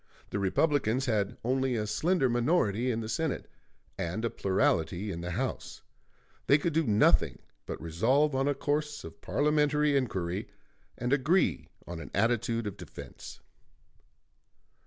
[0.31, 3.47] The Republicans had only a slender minority in the Senate,
[3.99, 5.83] and a plurality in the House;
[6.47, 10.47] they could do nothing but resolve on a course of parliamentary inquiry,
[10.97, 13.41] and agree on an attitude of defense.